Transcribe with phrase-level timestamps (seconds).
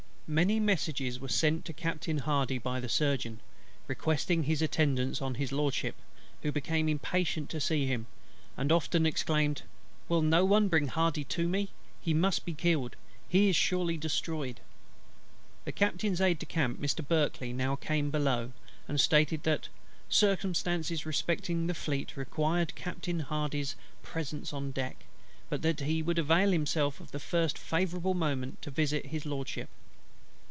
[0.33, 3.41] Many messages were sent to Captain HARDY by the Surgeon,
[3.87, 5.93] requesting his attendance on His LORDSHIP;
[6.41, 8.07] who became impatient to see him,
[8.55, 9.63] and often exclaimed:
[10.07, 11.71] "Will no one bring HARDY to me?
[11.99, 12.95] He must be killed:
[13.27, 14.61] he is surely destroyed,"
[15.65, 17.05] The Captain's Aide de camp, Mr.
[17.05, 18.53] BULKLEY, now came below,
[18.87, 19.67] and stated that
[20.07, 25.03] "circumstances respecting the Fleet required Captain HARDY'S presence on deck,
[25.49, 29.67] but that he would avail himself of the first favourable moment to visit His LORDSHIP."